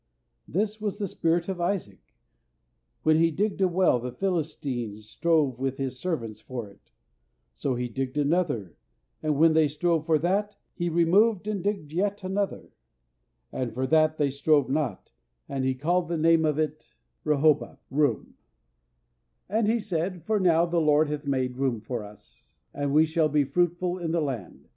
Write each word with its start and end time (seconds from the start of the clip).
This 0.47 0.81
was 0.81 0.97
the 0.97 1.07
spirit 1.07 1.47
of 1.47 1.61
Isaac. 1.61 2.01
When 3.03 3.19
he 3.19 3.29
digged 3.29 3.61
a 3.61 3.67
well, 3.67 3.99
the 3.99 4.11
Philistines 4.11 5.07
strove 5.07 5.59
with 5.59 5.77
his 5.77 5.99
servants 5.99 6.41
for 6.41 6.67
it; 6.67 6.89
so 7.55 7.75
he 7.75 7.87
digged 7.87 8.17
another; 8.17 8.75
and 9.21 9.37
when 9.37 9.53
they 9.53 9.67
strove 9.67 10.07
for 10.07 10.17
that, 10.17 10.55
he 10.73 10.89
removed 10.89 11.47
and 11.47 11.63
digged 11.63 11.93
yet 11.93 12.23
another, 12.23 12.71
"and 13.51 13.75
for 13.75 13.85
that 13.85 14.17
they 14.17 14.31
strove 14.31 14.71
not: 14.71 15.11
and 15.47 15.65
he 15.65 15.75
called 15.75 16.07
the 16.07 16.17
name 16.17 16.45
of 16.45 16.57
it 16.57 16.95
Rehoboth" 17.23 17.77
(margin, 17.91 17.91
room): 17.91 18.35
"and 19.47 19.67
he 19.67 19.79
said, 19.79 20.23
For 20.23 20.39
now 20.39 20.65
the 20.65 20.81
Lord 20.81 21.09
hath 21.09 21.27
made 21.27 21.57
room 21.57 21.79
for 21.79 22.03
us, 22.03 22.57
and 22.73 22.91
we 22.91 23.05
shall 23.05 23.29
be 23.29 23.43
fruitful 23.43 23.99
in 23.99 24.09
the 24.13 24.19
land.... 24.21 24.67